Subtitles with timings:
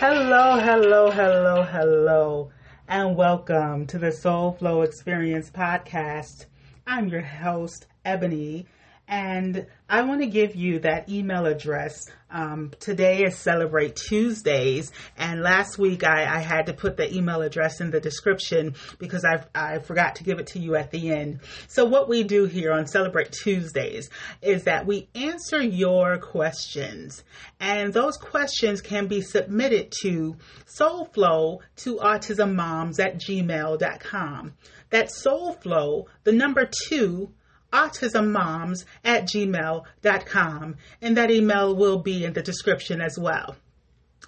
[0.00, 2.50] Hello, hello, hello, hello,
[2.88, 6.46] and welcome to the Soul Flow Experience podcast.
[6.86, 8.64] I'm your host, Ebony,
[9.10, 12.06] and I want to give you that email address.
[12.30, 17.42] Um, today is Celebrate Tuesdays, and last week I, I, had to put the email
[17.42, 21.10] address in the description because I, I forgot to give it to you at the
[21.10, 21.40] end.
[21.66, 24.10] So, what we do here on Celebrate Tuesdays
[24.42, 27.24] is that we answer your questions,
[27.58, 34.52] and those questions can be submitted to soulflow to autismmoms at gmail.com.
[34.90, 37.32] That's soulflow, the number two,
[37.72, 40.76] autismmoms at gmail.com.
[41.00, 43.56] And that email will be in the description as well.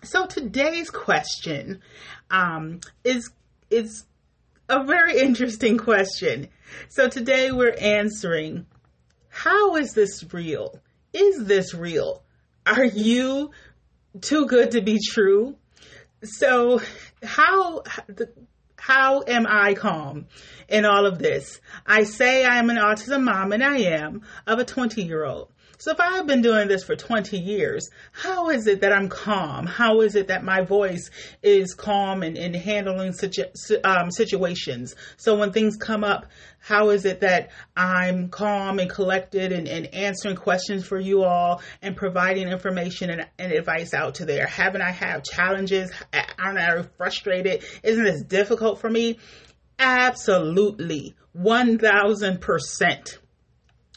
[0.04, 1.80] So today's question
[2.30, 3.30] um, is
[3.70, 4.04] is
[4.68, 6.48] a very interesting question.
[6.88, 8.66] So today we're answering
[9.28, 10.78] how is this real?
[11.12, 12.22] Is this real?
[12.66, 13.50] Are you
[14.20, 15.56] too good to be true?
[16.22, 16.80] So
[17.22, 18.30] how the
[18.82, 20.26] how am I calm
[20.68, 21.60] in all of this?
[21.86, 25.51] I say I am an autism mom, and I am, of a 20 year old.
[25.82, 29.66] So if I've been doing this for 20 years, how is it that I'm calm?
[29.66, 31.10] How is it that my voice
[31.42, 33.50] is calm and in, in handling situ-
[33.82, 34.94] um, situations?
[35.16, 36.26] So when things come up,
[36.60, 41.60] how is it that I'm calm and collected and, and answering questions for you all
[41.82, 44.46] and providing information and, and advice out to there?
[44.46, 45.90] Haven't I have challenges?
[46.38, 47.64] Aren't I frustrated?
[47.82, 49.18] Isn't this difficult for me?
[49.80, 51.16] Absolutely.
[51.36, 53.18] 1000%.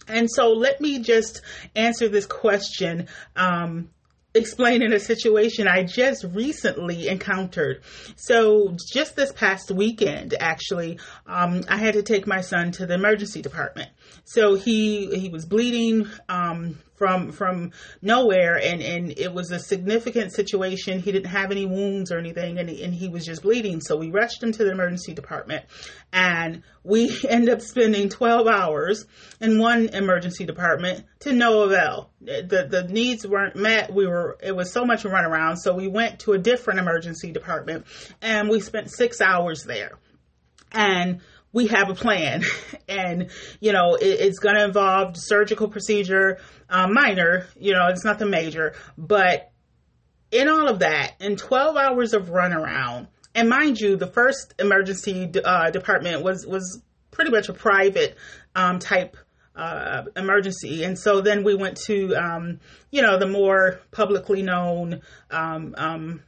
[0.07, 1.41] And so let me just
[1.75, 3.89] answer this question um,
[4.35, 7.81] explaining a situation I just recently encountered.
[8.17, 12.93] So, just this past weekend, actually, um, I had to take my son to the
[12.93, 13.89] emergency department.
[14.25, 20.33] So he he was bleeding um, from from nowhere, and and it was a significant
[20.33, 20.99] situation.
[20.99, 23.81] He didn't have any wounds or anything, and he, and he was just bleeding.
[23.81, 25.65] So we rushed him to the emergency department,
[26.11, 29.05] and we end up spending 12 hours
[29.41, 32.11] in one emergency department to no avail.
[32.21, 33.93] The the needs weren't met.
[33.93, 37.85] We were it was so much runaround, so we went to a different emergency department,
[38.21, 39.99] and we spent six hours there,
[40.71, 41.21] and
[41.55, 42.43] we have a plan
[42.89, 46.37] and you know it, it's going to involve surgical procedure
[46.69, 49.51] uh, minor you know it's nothing major but
[50.31, 55.31] in all of that in 12 hours of runaround and mind you the first emergency
[55.43, 58.17] uh, department was was pretty much a private
[58.55, 59.15] um, type
[59.55, 60.83] uh, emergency.
[60.83, 62.59] And so then we went to, um,
[62.91, 64.99] you know, the more publicly known
[65.31, 66.21] um, um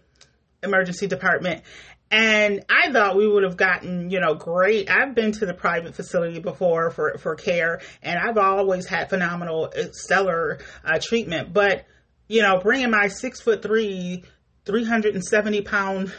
[0.68, 1.64] emergency department.
[2.10, 4.90] And I thought we would have gotten, you know, great.
[4.90, 9.74] I've been to the private facility before for, for care, and I've always had phenomenal,
[9.78, 11.52] uh, stellar uh, treatment.
[11.52, 11.86] But,
[12.30, 14.24] you know, bringing my six foot three,
[14.66, 16.14] 370 pound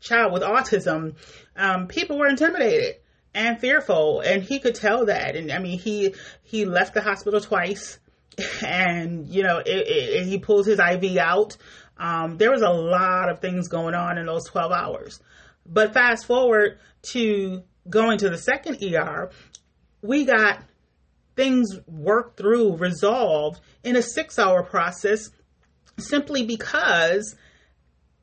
[0.00, 1.16] child with autism,
[1.56, 2.96] um, people were intimidated
[3.34, 5.36] and fearful, and he could tell that.
[5.36, 7.98] And I mean, he he left the hospital twice,
[8.64, 11.56] and you know, it, it, he pulls his IV out.
[11.96, 15.20] Um, there was a lot of things going on in those 12 hours.
[15.66, 16.78] But fast forward
[17.12, 19.30] to going to the second ER,
[20.02, 20.60] we got
[21.36, 25.30] things worked through, resolved in a six hour process
[25.98, 27.34] simply because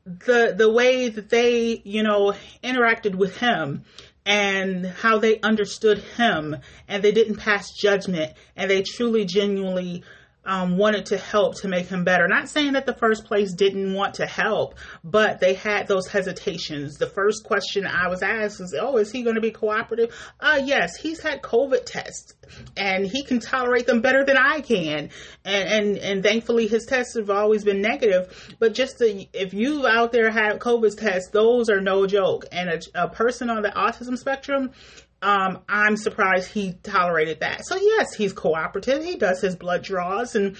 [0.04, 3.84] the the way that they, you know, interacted with him
[4.24, 6.56] and how they understood him
[6.88, 10.04] and they didn't pass judgment and they truly genuinely
[10.44, 12.26] um, wanted to help to make him better.
[12.28, 16.96] Not saying that the first place didn't want to help, but they had those hesitations.
[16.96, 20.60] The first question I was asked was, "Oh, is he going to be cooperative?" Uh,
[20.64, 22.34] yes, he's had COVID tests
[22.76, 25.10] and he can tolerate them better than I can.
[25.44, 28.54] And and and thankfully his tests have always been negative.
[28.58, 32.46] But just to, if you out there have COVID tests, those are no joke.
[32.52, 34.72] And a, a person on the autism spectrum
[35.22, 37.64] um, I'm surprised he tolerated that.
[37.64, 39.04] So yes, he's cooperative.
[39.04, 40.56] He does his blood draws and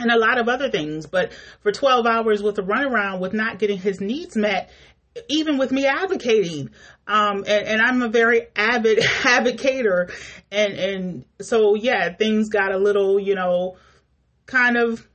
[0.00, 1.06] and a lot of other things.
[1.06, 4.70] But for 12 hours with a runaround with not getting his needs met,
[5.28, 6.70] even with me advocating,
[7.06, 10.12] um, and, and I'm a very avid advocator,
[10.50, 13.76] and and so yeah, things got a little, you know,
[14.46, 15.06] kind of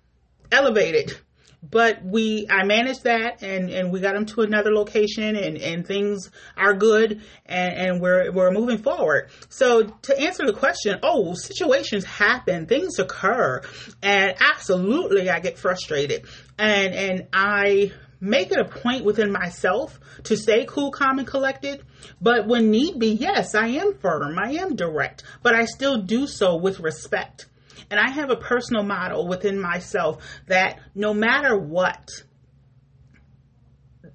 [0.51, 1.17] elevated
[1.63, 5.85] but we I managed that and and we got them to another location and and
[5.85, 9.29] things are good and and we're we're moving forward.
[9.49, 13.61] So to answer the question, oh, situations happen, things occur,
[14.01, 16.25] and absolutely I get frustrated
[16.57, 21.83] and and I make it a point within myself to stay cool, calm, and collected.
[22.19, 26.27] But when need be, yes, I am firm, I am direct, but I still do
[26.27, 27.47] so with respect.
[27.89, 32.09] And I have a personal model within myself that no matter what,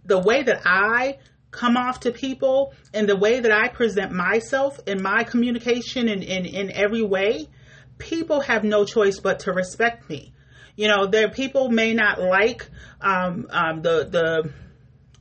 [0.04, 1.18] the way that I
[1.50, 6.22] come off to people and the way that I present myself in my communication and
[6.22, 7.48] in, in, in every way,
[7.98, 10.32] people have no choice but to respect me.
[10.76, 12.68] You know, there people may not like
[13.00, 14.52] um, um, the the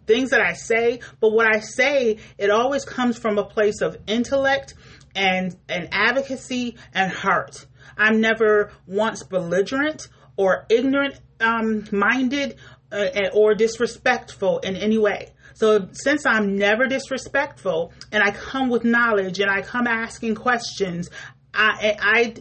[0.07, 3.97] things that I say, but what I say, it always comes from a place of
[4.07, 4.73] intellect
[5.13, 7.65] and and advocacy and heart.
[7.97, 10.07] I'm never once belligerent
[10.37, 12.55] or ignorant um, minded
[12.91, 15.33] uh, or disrespectful in any way.
[15.53, 21.09] So since I'm never disrespectful and I come with knowledge and I come asking questions,
[21.53, 22.35] I, I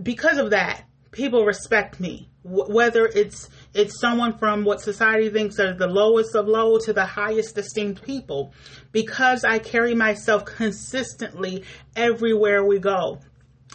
[0.00, 2.30] because of that, people respect me.
[2.42, 7.04] whether it's it's someone from what society thinks are the lowest of low to the
[7.04, 8.52] highest esteemed people,
[8.92, 11.64] because I carry myself consistently
[11.94, 13.20] everywhere we go.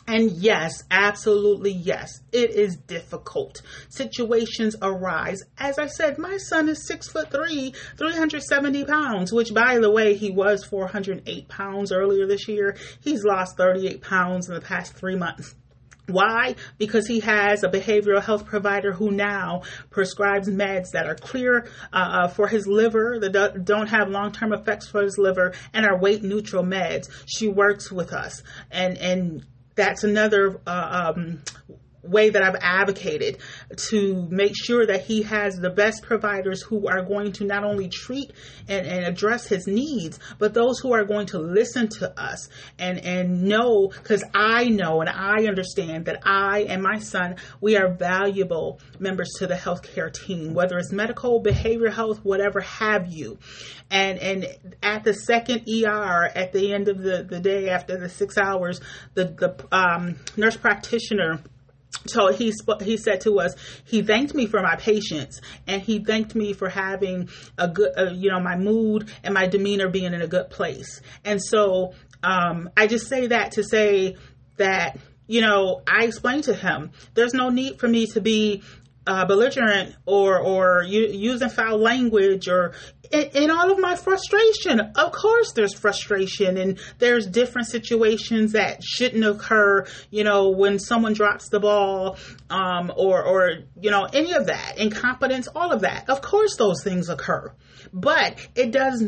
[0.07, 3.61] And yes, absolutely yes, it is difficult.
[3.89, 5.41] Situations arise.
[5.57, 10.15] As I said, my son is six foot three, 370 pounds, which by the way,
[10.15, 12.77] he was 408 pounds earlier this year.
[13.01, 15.55] He's lost 38 pounds in the past three months.
[16.07, 16.55] Why?
[16.77, 21.95] Because he has a behavioral health provider who now prescribes meds that are clear uh,
[21.95, 25.97] uh for his liver, that don't have long term effects for his liver, and are
[25.97, 27.09] weight neutral meds.
[27.25, 31.41] She works with us, and and that's another uh, um,
[32.07, 33.37] way that I've advocated
[33.89, 37.89] to make sure that he has the best providers who are going to not only
[37.89, 38.31] treat
[38.67, 42.49] and, and address his needs, but those who are going to listen to us
[42.79, 47.77] and, and know, because I know and I understand that I and my son, we
[47.77, 53.37] are valuable members to the healthcare team, whether it's medical, behavioral health, whatever have you.
[53.89, 54.47] And, and
[54.81, 58.81] at the second ER, at the end of the, the day, after the six hours,
[59.13, 61.41] the, the um, nurse practitioner
[62.07, 63.55] so he sp- he said to us
[63.85, 68.11] he thanked me for my patience and he thanked me for having a good uh,
[68.11, 71.01] you know my mood and my demeanor being in a good place.
[71.23, 71.93] And so
[72.23, 74.15] um, i just say that to say
[74.57, 74.97] that
[75.27, 78.63] you know i explained to him there's no need for me to be
[79.07, 82.73] uh, belligerent or or using foul language or
[83.11, 84.79] in, all of my frustration.
[84.79, 89.85] Of course, there's frustration and there's different situations that shouldn't occur.
[90.09, 92.17] You know, when someone drops the ball,
[92.49, 96.09] um, or or you know any of that, incompetence, all of that.
[96.09, 97.53] Of course, those things occur,
[97.93, 99.03] but it does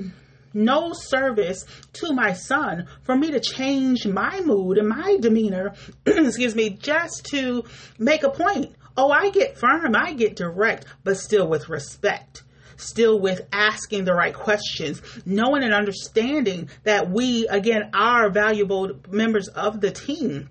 [0.54, 5.74] no service to my son for me to change my mood and my demeanor,
[6.06, 7.64] excuse me, just to
[8.00, 12.44] make a point Oh, I get firm, I get direct, but still with respect.
[12.78, 19.48] Still with asking the right questions, knowing and understanding that we, again, are valuable members
[19.50, 20.50] of the team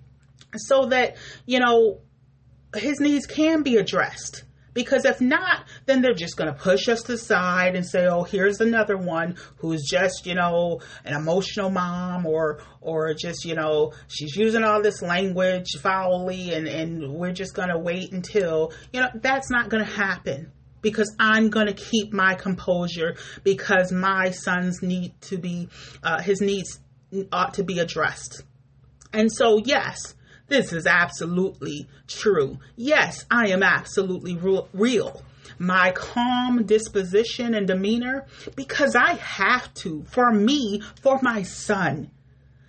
[0.55, 1.15] so that,
[1.45, 2.01] you know,
[2.75, 4.43] his needs can be addressed
[4.77, 8.05] because if not, then they're just going to push us to the side and say,
[8.05, 13.55] "Oh, here's another one who's just, you know, an emotional mom, or or just, you
[13.55, 18.71] know, she's using all this language foully, and and we're just going to wait until,
[18.93, 20.51] you know, that's not going to happen."
[20.81, 25.69] Because I'm going to keep my composure because my sons need to be,
[26.03, 26.79] uh, his needs
[27.31, 28.43] ought to be addressed.
[29.13, 30.15] And so, yes,
[30.47, 32.59] this is absolutely true.
[32.75, 34.35] Yes, I am absolutely
[34.73, 35.21] real.
[35.59, 42.11] My calm disposition and demeanor, because I have to, for me, for my son,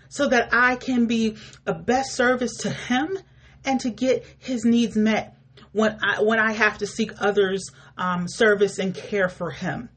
[0.08, 1.36] so that I can be
[1.66, 3.18] a best service to him
[3.64, 5.37] and to get his needs met
[5.72, 9.88] when I when I have to seek others' um, service and care for him.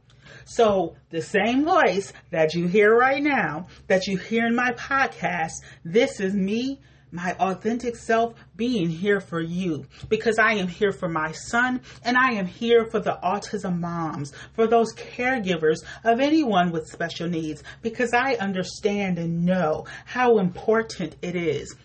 [0.46, 5.54] So the same voice that you hear right now, that you hear in my podcast,
[5.86, 6.80] this is me
[7.12, 12.18] my authentic self being here for you because I am here for my son and
[12.18, 17.64] I am here for the autism moms, for those caregivers of anyone with special needs
[17.82, 21.76] because I understand and know how important it is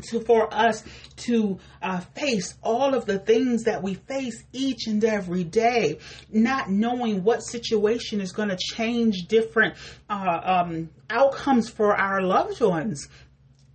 [0.00, 0.84] to for us
[1.16, 5.98] to uh, face all of the things that we face each and every day,
[6.30, 9.74] not knowing what situation is going to change different
[10.08, 13.08] uh, um, outcomes for our loved ones.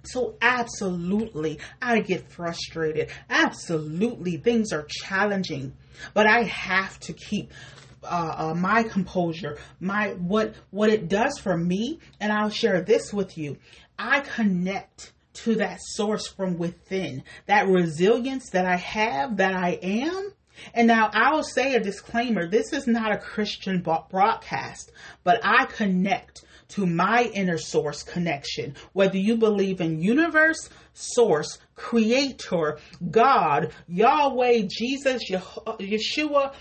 [0.03, 3.09] So, absolutely, I get frustrated.
[3.29, 5.73] Absolutely, things are challenging,
[6.13, 7.51] but I have to keep
[8.03, 9.57] uh, uh, my composure.
[9.79, 13.57] My what what it does for me, and I'll share this with you.
[13.97, 20.31] I connect to that source from within, that resilience that I have, that I am.
[20.73, 24.91] And now I'll say a disclaimer this is not a Christian broadcast,
[25.23, 28.75] but I connect to my inner source connection.
[28.93, 32.79] Whether you believe in universe, source, creator,
[33.11, 36.53] God, Yahweh, Jesus, Yeshua,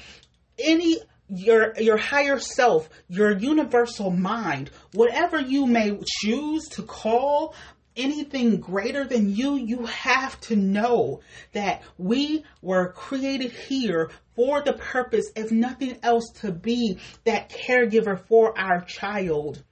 [0.58, 7.54] any your your higher self, your universal mind, whatever you may choose to call
[7.96, 11.20] anything greater than you, you have to know
[11.52, 18.18] that we were created here for the purpose, if nothing else, to be that caregiver
[18.26, 19.62] for our child,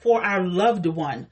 [0.00, 1.26] for our loved one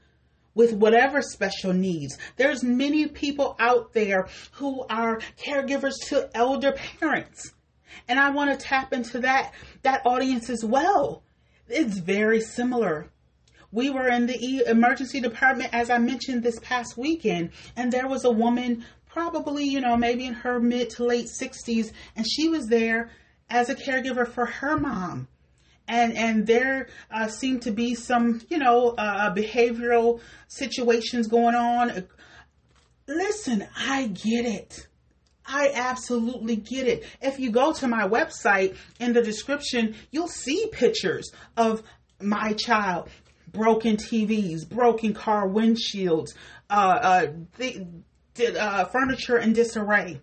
[0.53, 2.17] with whatever special needs.
[2.35, 7.53] There's many people out there who are caregivers to elder parents.
[8.07, 11.23] And I want to tap into that that audience as well.
[11.67, 13.09] It's very similar.
[13.71, 18.25] We were in the emergency department as I mentioned this past weekend and there was
[18.25, 22.67] a woman probably, you know, maybe in her mid to late 60s and she was
[22.67, 23.09] there
[23.49, 25.27] as a caregiver for her mom.
[25.87, 32.07] And and there uh, seem to be some you know uh, behavioral situations going on.
[33.07, 34.87] Listen i get it.
[35.47, 37.05] I absolutely get it.
[37.21, 41.81] If you go to my website in the description, you'll see pictures of
[42.21, 43.09] my child,
[43.51, 46.33] broken TVs, broken car windshields,
[46.69, 47.27] uh,
[47.61, 47.65] uh,
[48.57, 50.21] uh, furniture in disarray.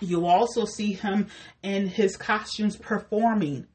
[0.00, 1.28] You also see him
[1.62, 3.66] in his costumes performing.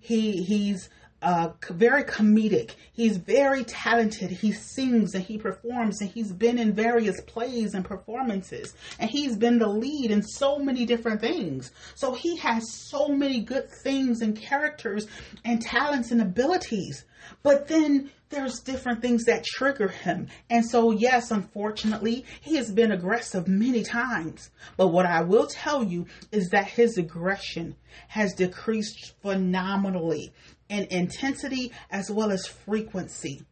[0.00, 0.88] He he's
[1.22, 2.74] uh, very comedic.
[2.92, 4.30] He's very talented.
[4.30, 9.36] He sings and he performs and he's been in various plays and performances and he's
[9.36, 11.72] been the lead in so many different things.
[11.94, 15.06] So he has so many good things and characters
[15.44, 17.04] and talents and abilities.
[17.42, 20.28] But then there's different things that trigger him.
[20.48, 24.50] And so, yes, unfortunately, he has been aggressive many times.
[24.76, 27.76] But what I will tell you is that his aggression
[28.08, 30.32] has decreased phenomenally
[30.70, 33.42] in intensity as well as frequency.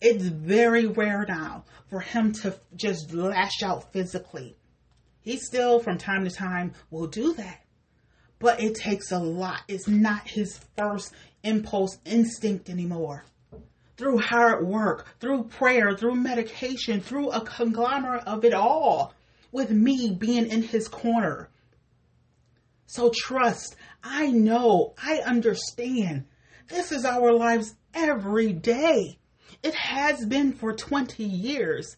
[0.00, 4.56] It's very rare now for him to just lash out physically.
[5.20, 7.60] He still, from time to time, will do that.
[8.38, 9.60] But it takes a lot.
[9.68, 11.12] It's not his first
[11.42, 13.24] impulse instinct anymore
[14.00, 19.12] through hard work, through prayer, through medication, through a conglomerate of it all,
[19.52, 21.50] with me being in his corner.
[22.86, 26.24] So trust, I know, I understand.
[26.70, 29.18] This is our lives every day.
[29.60, 31.96] It has been for 20 years.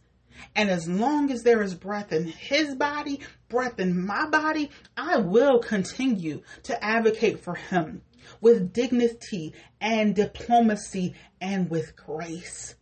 [0.56, 5.18] And as long as there is breath in his body, breath in my body, I
[5.18, 8.00] will continue to advocate for him
[8.40, 12.74] with dignity and diplomacy and with grace.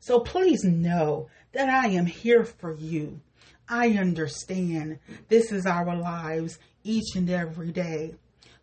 [0.00, 3.20] So please know that I am here for you.
[3.68, 4.98] I understand
[5.28, 8.14] this is our lives each and every day.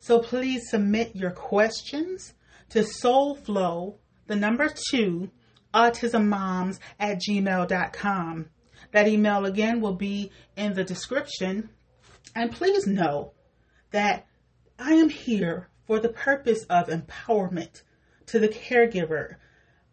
[0.06, 2.36] So please submit your questions
[2.70, 3.96] to soulflow,
[4.28, 5.32] the number two,
[5.74, 8.46] autismmoms at gmail.com.
[8.92, 11.72] That email again will be in the description.
[12.36, 13.34] And please know
[13.90, 14.28] that
[14.78, 17.82] I am here for the purpose of empowerment
[18.28, 19.38] to the caregiver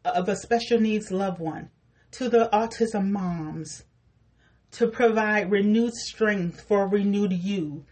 [0.04, 1.70] of a special needs loved one,
[2.10, 3.84] to the autism moms,
[4.72, 7.86] to provide renewed strength for renewed you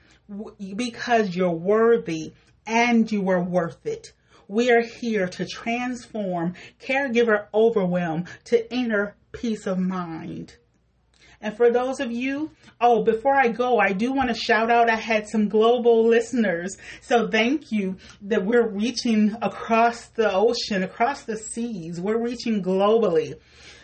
[0.77, 2.33] because you're worthy
[2.67, 4.13] and you are worth it.
[4.49, 10.57] We are here to transform caregiver overwhelm to inner peace of mind.
[11.43, 14.91] And for those of you, oh, before I go, I do want to shout out
[14.91, 16.77] I had some global listeners.
[17.01, 21.99] So thank you that we're reaching across the ocean, across the seas.
[21.99, 23.39] We're reaching globally.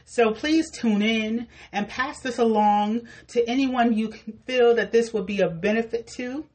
[0.09, 4.13] So please tune in and pass this along to anyone you
[4.47, 6.47] feel that this would be a benefit to.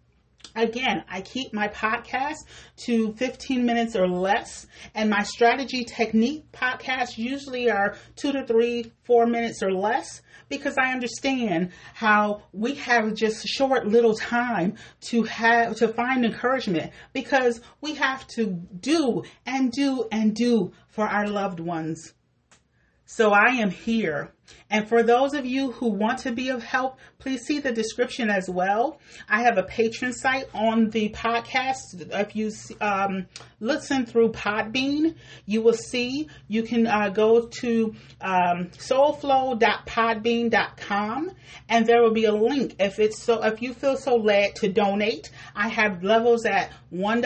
[0.56, 2.38] Again, I keep my podcast
[2.86, 8.94] to 15 minutes or less, and my strategy technique podcasts usually are two to three,
[9.04, 15.24] four minutes or less because I understand how we have just short little time to
[15.24, 21.28] have to find encouragement because we have to do and do and do for our
[21.28, 22.14] loved ones.
[23.14, 24.32] So I am here.
[24.72, 28.30] And for those of you who want to be of help, please see the description
[28.30, 29.02] as well.
[29.28, 32.10] I have a patron site on the podcast.
[32.10, 33.26] If you um,
[33.60, 41.32] listen through Podbean, you will see you can uh, go to um, soulflow.podbean.com
[41.68, 44.70] and there will be a link if it's so if you feel so led to
[44.70, 45.32] donate.
[45.54, 47.22] I have levels at $1,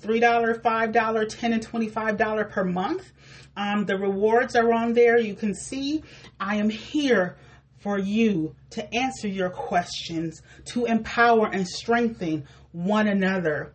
[0.00, 3.10] $3, $5, 10 and $25 per month.
[3.56, 5.18] Um, the rewards are on there.
[5.18, 6.02] You can see
[6.40, 7.36] I am here
[7.78, 13.74] for you to answer your questions, to empower and strengthen one another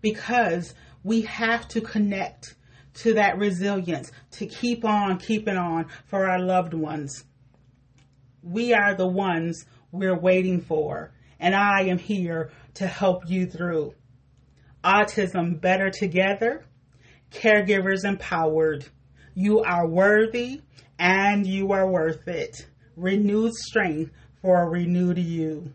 [0.00, 2.54] because we have to connect
[2.92, 7.24] to that resilience to keep on keeping on for our loved ones.
[8.42, 13.94] We are the ones we're waiting for, and I am here to help you through.
[14.84, 16.64] Autism Better Together,
[17.30, 18.86] Caregivers Empowered.
[19.40, 20.60] You are worthy
[20.98, 22.66] and you are worth it.
[22.94, 25.72] Renewed strength for a renewed you.